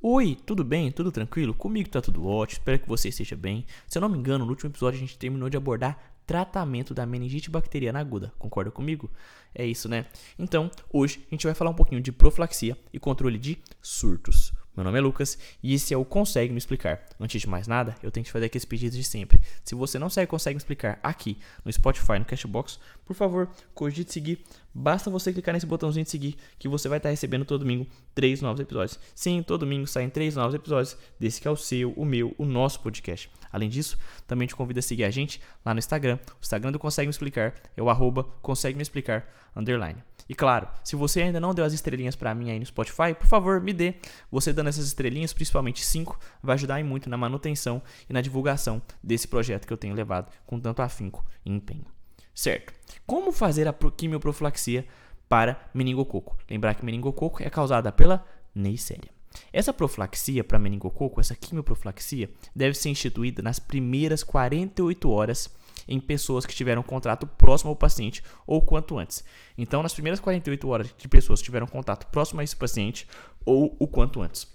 [0.00, 0.92] Oi, tudo bem?
[0.92, 1.52] Tudo tranquilo?
[1.52, 3.66] Comigo tá tudo ótimo, espero que você esteja bem.
[3.88, 7.04] Se eu não me engano, no último episódio a gente terminou de abordar tratamento da
[7.04, 8.32] meningite bacteriana aguda.
[8.38, 9.10] Concorda comigo?
[9.52, 10.06] É isso, né?
[10.38, 14.52] Então, hoje a gente vai falar um pouquinho de profilaxia e controle de surtos.
[14.76, 17.04] Meu nome é Lucas e esse é o Consegue Me Explicar.
[17.18, 19.40] Antes de mais nada, eu tenho que fazer aqueles pedidos de sempre.
[19.64, 24.12] Se você não segue Consegue Me Explicar aqui no Spotify, no Cashbox, por favor, cogite
[24.12, 24.44] seguir.
[24.80, 27.84] Basta você clicar nesse botãozinho de seguir que você vai estar recebendo todo domingo
[28.14, 28.96] três novos episódios.
[29.12, 32.44] Sim, todo domingo saem três novos episódios desse que é o seu, o meu, o
[32.44, 33.28] nosso podcast.
[33.50, 36.16] Além disso, também te convido a seguir a gente lá no Instagram.
[36.34, 40.00] O Instagram do Consegue Me Explicar é o arroba Consegue Me Explicar underline.
[40.28, 43.26] E claro, se você ainda não deu as estrelinhas para mim aí no Spotify, por
[43.26, 43.94] favor, me dê.
[44.30, 49.26] Você dando essas estrelinhas, principalmente 5, vai ajudar muito na manutenção e na divulgação desse
[49.26, 51.97] projeto que eu tenho levado com tanto afinco e empenho.
[52.38, 52.72] Certo.
[53.04, 54.86] Como fazer a quimioprofilaxia
[55.28, 56.38] para meningococo?
[56.48, 58.24] Lembrar que meningococo é causada pela
[58.54, 59.10] Neisseria.
[59.52, 65.52] Essa profilaxia para meningococo, essa quimioprofilaxia, deve ser instituída nas primeiras 48 horas
[65.88, 69.24] em pessoas que tiveram contato próximo ao paciente ou quanto antes.
[69.56, 73.04] Então, nas primeiras 48 horas de pessoas que tiveram contato próximo a esse paciente
[73.44, 74.46] ou o quanto antes.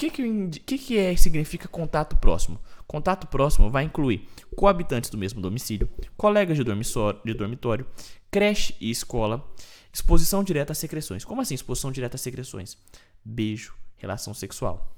[0.00, 2.58] Que, que, que, que é, significa contato próximo?
[2.86, 7.86] Contato próximo vai incluir coabitantes do mesmo domicílio, colegas de dormitório, de dormitório
[8.30, 9.46] creche e escola,
[9.92, 11.22] exposição direta a secreções.
[11.22, 12.78] Como assim exposição direta a secreções?
[13.22, 14.96] Beijo, relação sexual.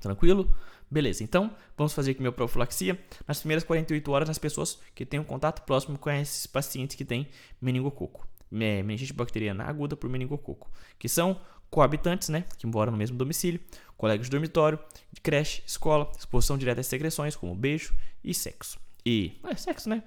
[0.00, 0.52] Tranquilo?
[0.90, 5.20] Beleza, então vamos fazer aqui minha profilaxia nas primeiras 48 horas nas pessoas que têm
[5.20, 7.28] um contato próximo com esses pacientes que têm
[7.60, 13.16] meningococo, é, meningite bacteriana aguda por meningococo, que são coabitantes, né, que moram no mesmo
[13.16, 13.60] domicílio,
[13.96, 14.78] colegas de dormitório,
[15.12, 18.78] de creche, escola, exposição direta às secreções como beijo e sexo.
[19.04, 20.02] E, é sexo, né?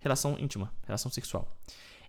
[0.00, 1.56] Relação íntima, relação sexual.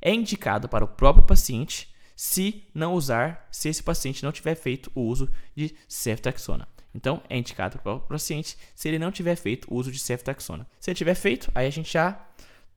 [0.01, 4.91] É indicado para o próprio paciente se não usar, se esse paciente não tiver feito
[4.95, 6.67] o uso de ceftriaxona.
[6.93, 10.65] Então, é indicado para o paciente se ele não tiver feito o uso de ceftaxona.
[10.79, 12.19] Se ele tiver feito, aí a gente já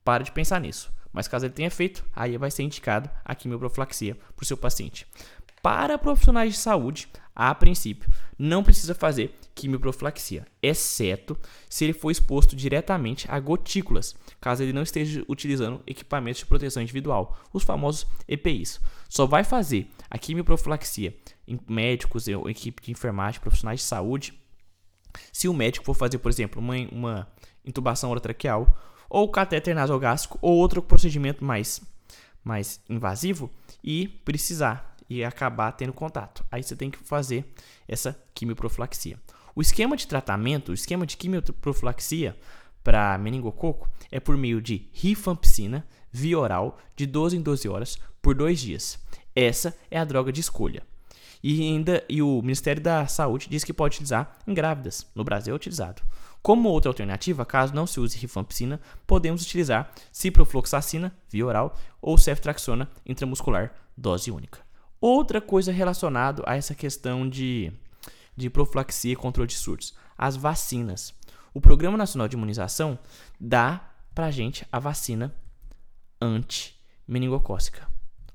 [0.03, 0.91] para de pensar nisso.
[1.11, 5.07] Mas caso ele tenha feito, aí vai ser indicado a quimioprofilaxia para o seu paciente.
[5.61, 11.37] Para profissionais de saúde, a princípio, não precisa fazer quimioprofilaxia, exceto
[11.69, 16.81] se ele for exposto diretamente a gotículas, caso ele não esteja utilizando equipamentos de proteção
[16.81, 18.81] individual, os famosos EPIs.
[19.07, 21.15] Só vai fazer a quimioprofilaxia
[21.47, 24.33] em médicos ou equipe de enfermagem, profissionais de saúde,
[25.31, 27.27] se o médico for fazer, por exemplo, uma, uma
[27.65, 28.77] intubação orotraqueal,
[29.09, 31.81] ou catéter nasogástrico, ou outro procedimento mais,
[32.43, 33.49] mais invasivo,
[33.83, 36.41] e precisar e acabar tendo contato.
[36.49, 37.43] Aí você tem que fazer
[37.85, 39.19] essa quimioprofilaxia.
[39.53, 42.33] O esquema de tratamento, o esquema de quimioprofilaxia
[42.81, 48.33] para meningococo é por meio de rifampicina via oral de 12 em 12 horas por
[48.33, 48.97] dois dias.
[49.35, 50.81] Essa é a droga de escolha.
[51.43, 55.05] E ainda e o Ministério da Saúde diz que pode utilizar em grávidas.
[55.13, 56.01] No Brasil é utilizado.
[56.41, 62.89] Como outra alternativa, caso não se use rifampicina, podemos utilizar ciprofloxacina via oral ou ceftriaxona
[63.05, 64.70] intramuscular dose única.
[65.01, 67.73] Outra coisa relacionada a essa questão de,
[68.37, 71.11] de profilaxia e controle de surtos, as vacinas.
[71.51, 72.99] O Programa Nacional de Imunização
[73.39, 73.81] dá
[74.13, 75.33] pra gente a vacina
[76.21, 77.87] anti-meningocócica,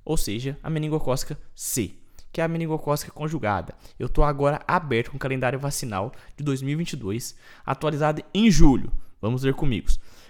[0.05, 1.95] ou seja, a meningocócica C,
[2.33, 3.73] que é a meningocócica conjugada.
[3.97, 8.93] Eu estou agora aberto com o calendário vacinal de 2022, atualizado em julho.
[9.23, 9.89] Vamos ver comigo.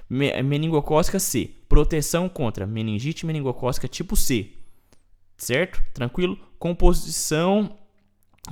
[0.08, 4.52] Meningocócica C, proteção contra meningite meningocócica tipo C,
[5.36, 5.82] certo?
[5.92, 6.38] Tranquilo?
[6.58, 7.78] Composição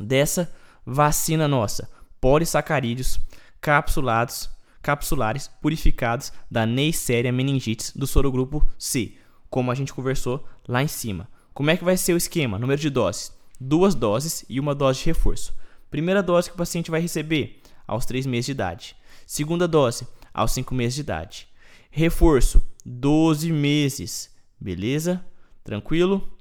[0.00, 0.52] dessa
[0.84, 1.90] vacina nossa:
[2.20, 3.18] polissacarídeos
[3.60, 4.50] capsulados,
[4.82, 9.14] capsulares purificados da Neisseria meningitis do sorogrupo C,
[9.48, 11.28] como a gente conversou lá em cima.
[11.52, 12.58] Como é que vai ser o esquema?
[12.58, 15.54] Número de doses: duas doses e uma dose de reforço.
[15.90, 18.96] Primeira dose que o paciente vai receber aos 3 meses de idade.
[19.26, 21.48] Segunda dose aos 5 meses de idade.
[21.90, 24.34] Reforço 12 meses.
[24.60, 25.24] Beleza?
[25.62, 26.33] Tranquilo?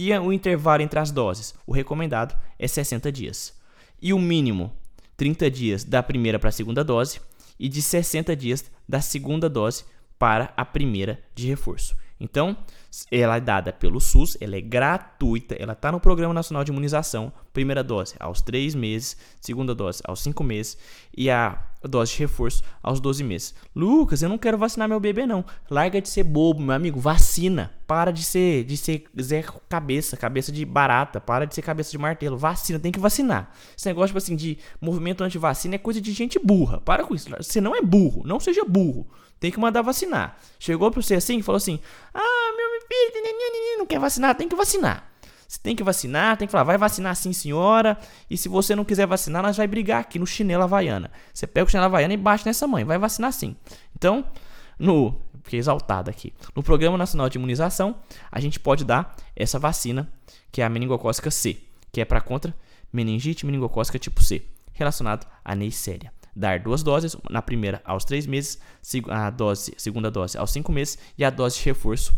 [0.00, 1.56] E o intervalo entre as doses?
[1.66, 3.52] O recomendado é 60 dias.
[4.00, 4.72] E o mínimo,
[5.16, 7.20] 30 dias da primeira para a segunda dose
[7.58, 9.84] e de 60 dias da segunda dose
[10.16, 11.96] para a primeira de reforço.
[12.20, 12.56] Então,
[13.10, 17.32] ela é dada pelo SUS, ela é gratuita, ela está no Programa Nacional de Imunização.
[17.52, 20.78] Primeira dose aos 3 meses, segunda dose aos 5 meses
[21.16, 23.54] e a dose de reforço aos 12 meses.
[23.74, 25.44] Lucas, eu não quero vacinar meu bebê não.
[25.70, 27.72] Larga de ser bobo, meu amigo, vacina.
[27.86, 31.98] Para de ser de ser Zé cabeça, cabeça de barata, para de ser cabeça de
[31.98, 32.36] martelo.
[32.36, 33.52] Vacina, tem que vacinar.
[33.76, 36.80] Esse negócio tipo assim de movimento anti-vacina é coisa de gente burra.
[36.80, 37.30] Para com isso.
[37.36, 39.06] Você não é burro, não seja burro.
[39.38, 40.36] Tem que mandar vacinar.
[40.58, 41.78] Chegou para você assim e falou assim:
[42.12, 45.08] "Ah, meu filho, não quer vacinar, tem que vacinar".
[45.48, 47.96] Se tem que vacinar, tem que falar, vai vacinar sim, senhora.
[48.28, 51.10] E se você não quiser vacinar, nós vai brigar aqui no chinelo havaiana.
[51.32, 53.56] Você pega o chinelo havaiana e bate nessa mãe, vai vacinar sim.
[53.96, 54.26] Então,
[54.78, 55.26] no.
[55.42, 56.34] Fiquei exaltado aqui.
[56.54, 57.96] No Programa Nacional de Imunização,
[58.30, 60.06] a gente pode dar essa vacina,
[60.52, 61.56] que é a meningocócica C,
[61.90, 62.54] que é para contra
[62.92, 66.12] meningite meningocócica tipo C, relacionado à Neisseria.
[66.36, 68.58] Dar duas doses, na primeira aos 3 meses,
[69.08, 72.12] a dose, segunda dose aos 5 meses e a dose de reforço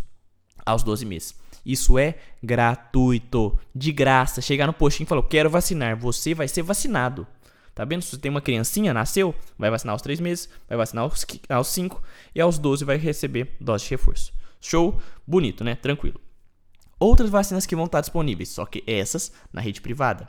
[0.65, 1.35] aos 12 meses.
[1.65, 4.41] Isso é gratuito, de graça.
[4.41, 7.27] Chegar no postinho e falar, quero vacinar, você vai ser vacinado.
[7.75, 8.03] Tá vendo?
[8.03, 11.69] Se você tem uma criancinha, nasceu, vai vacinar aos 3 meses, vai vacinar aos, aos
[11.69, 12.03] 5
[12.35, 14.33] e aos 12 vai receber dose de reforço.
[14.61, 15.01] Show?
[15.27, 15.75] Bonito, né?
[15.75, 16.21] Tranquilo.
[16.99, 20.29] Outras vacinas que vão estar disponíveis, só que essas na rede privada.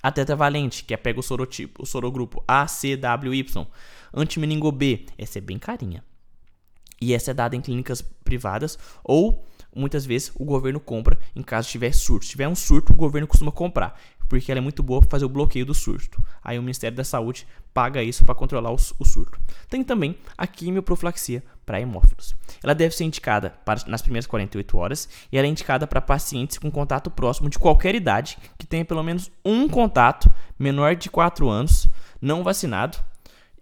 [0.00, 3.66] A tetravalente, que é pega o sorotipo, o sorogrupo ACWY.
[4.14, 6.04] Antimeningo B, essa é bem carinha.
[7.00, 9.44] E essa é dada em clínicas privadas ou
[9.76, 12.24] muitas vezes o governo compra em caso tiver surto.
[12.24, 15.24] Se tiver um surto, o governo costuma comprar, porque ela é muito boa para fazer
[15.24, 16.22] o bloqueio do surto.
[16.42, 19.38] Aí o Ministério da Saúde paga isso para controlar o, o, surto.
[19.68, 22.34] Tem também a quimioprofilaxia para hemófilos.
[22.62, 26.58] Ela deve ser indicada para, nas primeiras 48 horas e ela é indicada para pacientes
[26.58, 31.48] com contato próximo de qualquer idade que tenha pelo menos um contato menor de 4
[31.48, 31.86] anos
[32.20, 32.98] não vacinado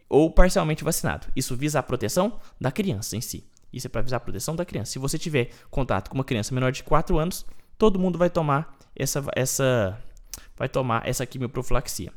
[0.09, 1.27] ou parcialmente vacinado.
[1.35, 3.45] Isso visa a proteção da criança em si.
[3.75, 4.93] Isso é para visar a proteção da criança.
[4.93, 7.45] Se você tiver contato com uma criança menor de 4 anos,
[7.77, 9.99] todo mundo vai tomar essa, essa,
[10.57, 12.13] vai tomar essa quimioprofilaxia.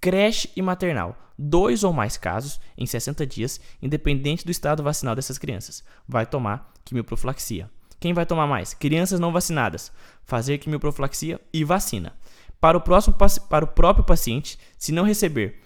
[0.00, 1.16] Creche e maternal.
[1.36, 6.72] Dois ou mais casos em 60 dias, independente do estado vacinal dessas crianças, vai tomar
[6.84, 7.68] quimioprofilaxia.
[7.98, 8.74] Quem vai tomar mais?
[8.74, 9.92] Crianças não vacinadas.
[10.24, 12.12] Fazer quimioprofilaxia e vacina.
[12.60, 13.16] Para o, próximo,
[13.48, 15.60] para o próprio paciente, se não receber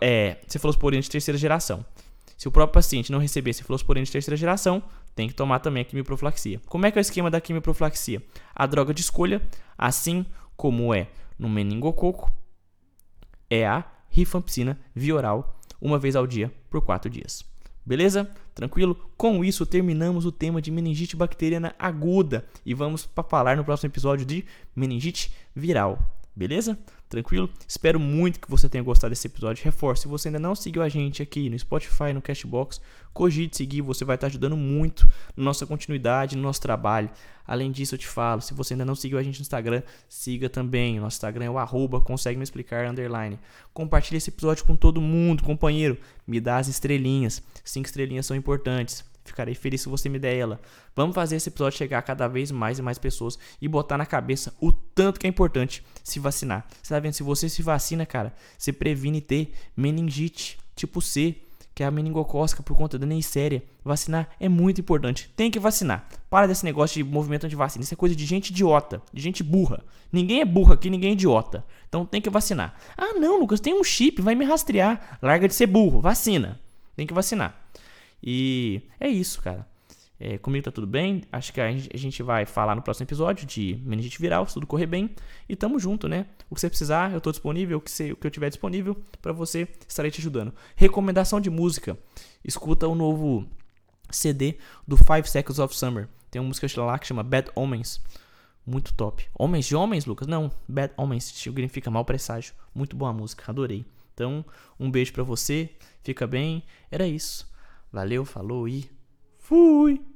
[0.00, 1.84] é, cefalosporina de terceira geração,
[2.40, 4.82] se o próprio paciente não receber cefalosporina de terceira geração,
[5.14, 6.58] tem que tomar também a quimioprofilaxia.
[6.64, 8.22] Como é que é o esquema da quimioprofilaxia?
[8.54, 9.42] A droga de escolha,
[9.76, 10.24] assim
[10.56, 11.08] como é
[11.38, 12.32] no meningococo,
[13.50, 17.44] é a rifampicina via oral, uma vez ao dia por quatro dias.
[17.84, 18.30] Beleza?
[18.54, 18.94] Tranquilo?
[19.18, 23.90] Com isso, terminamos o tema de meningite bacteriana aguda e vamos para falar no próximo
[23.90, 25.98] episódio de meningite viral.
[26.34, 26.78] Beleza?
[27.08, 27.50] Tranquilo?
[27.66, 29.64] Espero muito que você tenha gostado desse episódio.
[29.64, 32.80] Reforço, se você ainda não seguiu a gente aqui no Spotify, no Cashbox,
[33.12, 37.10] cogite seguir, você vai estar ajudando muito na nossa continuidade, no nosso trabalho.
[37.44, 40.48] Além disso, eu te falo, se você ainda não seguiu a gente no Instagram, siga
[40.48, 41.00] também.
[41.00, 43.36] Nosso Instagram é o arroba, consegue me explicar, underline.
[43.74, 45.98] Compartilhe esse episódio com todo mundo, companheiro.
[46.24, 47.42] Me dá as estrelinhas.
[47.64, 49.04] Cinco estrelinhas são importantes.
[49.30, 50.60] Ficarei feliz se você me der ela.
[50.94, 54.04] Vamos fazer esse episódio chegar a cada vez mais e mais pessoas e botar na
[54.04, 56.66] cabeça o tanto que é importante se vacinar.
[56.82, 57.12] Você tá vendo?
[57.12, 61.36] Se você se vacina, cara, você previne ter meningite tipo C,
[61.72, 63.62] que é a meningocócica por conta da neisseria.
[63.84, 65.30] Vacinar é muito importante.
[65.36, 66.08] Tem que vacinar.
[66.28, 67.84] Para desse negócio de movimento anti-vacina.
[67.84, 69.84] Isso é coisa de gente idiota, de gente burra.
[70.12, 71.64] Ninguém é burro aqui, ninguém é idiota.
[71.88, 72.74] Então tem que vacinar.
[72.98, 75.18] Ah, não, Lucas, tem um chip, vai me rastrear.
[75.22, 76.60] Larga de ser burro, vacina.
[76.96, 77.59] Tem que vacinar.
[78.22, 79.66] E é isso, cara.
[80.22, 81.22] É, comigo tá tudo bem.
[81.32, 84.86] Acho que a gente vai falar no próximo episódio de meningite viral, se tudo correr
[84.86, 85.10] bem.
[85.48, 86.26] E tamo junto, né?
[86.50, 87.78] O que você precisar, eu tô disponível.
[87.78, 90.52] O que, você, o que eu tiver disponível para você, estarei te ajudando.
[90.76, 91.98] Recomendação de música:
[92.44, 93.46] escuta o novo
[94.10, 96.06] CD do Five Seconds of Summer.
[96.30, 98.02] Tem uma música lá que chama Bad Omens.
[98.66, 99.26] Muito top.
[99.34, 100.28] Homens de homens, Lucas?
[100.28, 102.54] Não, Bad Omens significa mal presságio.
[102.74, 103.86] Muito boa música, adorei.
[104.12, 104.44] Então,
[104.78, 105.70] um beijo para você.
[106.04, 106.62] Fica bem.
[106.90, 107.49] Era isso.
[107.92, 108.88] Valeu, falou e
[109.38, 110.09] fui!